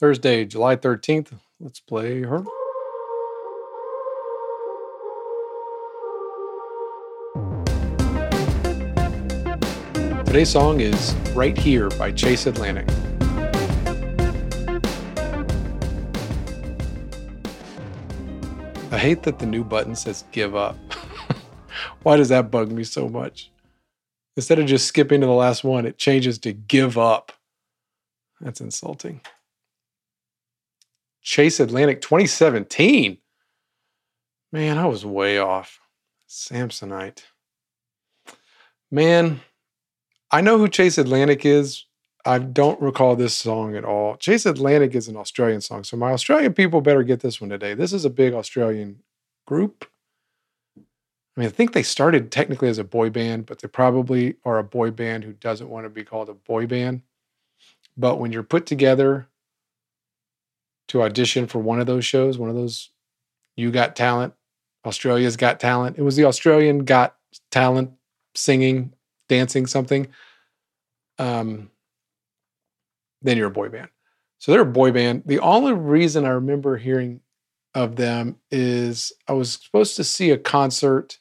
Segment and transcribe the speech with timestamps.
[0.00, 1.30] Thursday, July 13th.
[1.60, 2.42] Let's play her.
[10.24, 12.88] Today's song is Right Here by Chase Atlantic.
[18.90, 20.78] I hate that the new button says give up.
[22.04, 23.50] Why does that bug me so much?
[24.34, 27.32] Instead of just skipping to the last one, it changes to give up.
[28.40, 29.20] That's insulting.
[31.22, 33.18] Chase Atlantic 2017.
[34.52, 35.80] Man, I was way off.
[36.28, 37.22] Samsonite.
[38.90, 39.40] Man,
[40.30, 41.86] I know who Chase Atlantic is.
[42.24, 44.16] I don't recall this song at all.
[44.16, 45.84] Chase Atlantic is an Australian song.
[45.84, 47.74] So my Australian people better get this one today.
[47.74, 49.02] This is a big Australian
[49.46, 49.86] group.
[50.76, 54.58] I mean, I think they started technically as a boy band, but they probably are
[54.58, 57.02] a boy band who doesn't want to be called a boy band.
[57.96, 59.28] But when you're put together
[60.90, 62.90] to audition for one of those shows, one of those
[63.56, 64.34] You Got Talent,
[64.84, 67.14] Australia's Got Talent, it was the Australian Got
[67.50, 67.92] Talent
[68.34, 68.92] singing,
[69.28, 70.08] dancing, something.
[71.18, 71.70] Um,
[73.22, 73.88] then you're a boy band.
[74.38, 75.22] So they're a boy band.
[75.26, 77.20] The only reason I remember hearing
[77.74, 81.18] of them is I was supposed to see a concert.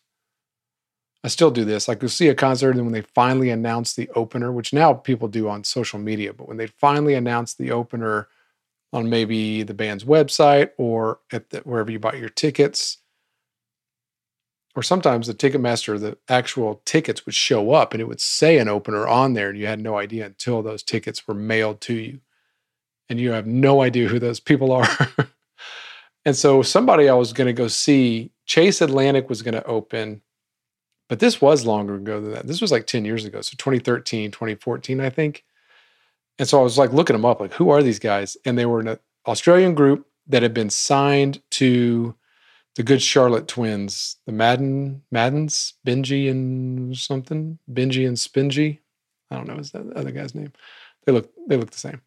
[1.23, 1.87] I still do this.
[1.87, 5.27] Like, you'll see a concert, and when they finally announce the opener, which now people
[5.27, 8.29] do on social media, but when they finally announce the opener
[8.91, 12.97] on maybe the band's website or at the, wherever you bought your tickets,
[14.75, 18.69] or sometimes the Ticketmaster, the actual tickets would show up and it would say an
[18.69, 22.21] opener on there, and you had no idea until those tickets were mailed to you.
[23.09, 24.87] And you have no idea who those people are.
[26.23, 30.21] and so, somebody I was going to go see, Chase Atlantic was going to open,
[31.07, 32.47] but this was longer ago than that.
[32.47, 33.41] This was like 10 years ago.
[33.41, 35.43] So, 2013, 2014, I think.
[36.39, 38.37] And so, I was like looking them up, like, who are these guys?
[38.45, 42.15] And they were an Australian group that had been signed to
[42.75, 48.79] the good Charlotte twins, the Madden Maddens, Benji and something, Benji and Spingy.
[49.29, 50.53] I don't know is that the other guy's name.
[51.05, 52.01] They look they look the same.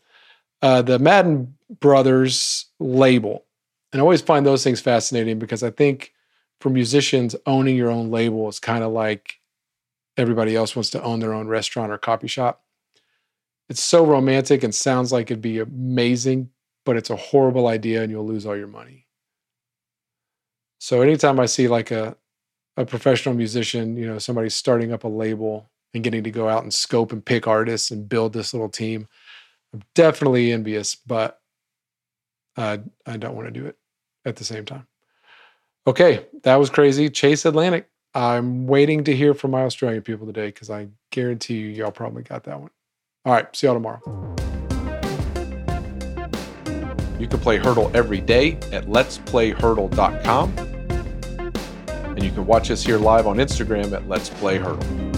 [0.63, 3.45] Uh, the Madden brothers label,
[3.93, 6.15] and I always find those things fascinating because I think
[6.61, 9.41] for musicians, owning your own label is kind of like
[10.17, 12.62] everybody else wants to own their own restaurant or coffee shop.
[13.69, 16.51] It's so romantic and sounds like it'd be amazing,
[16.85, 19.07] but it's a horrible idea and you'll lose all your money.
[20.79, 22.17] So anytime I see like a
[22.77, 26.63] a professional musician, you know, somebody starting up a label and getting to go out
[26.63, 29.07] and scope and pick artists and build this little team,
[29.75, 31.41] I'm definitely envious, but
[32.57, 33.77] I don't want to do it
[34.25, 34.87] at the same time.
[35.87, 37.11] Okay, that was crazy.
[37.11, 37.89] Chase Atlantic.
[38.15, 42.23] I'm waiting to hear from my Australian people today because I guarantee you, y'all probably
[42.23, 42.71] got that one.
[43.25, 44.01] All right, see y'all tomorrow.
[47.21, 50.59] You can play Heardle every day at letsplayheardle.com.
[52.17, 55.12] And you can watch us here live on Instagram at Let's Play Heardle.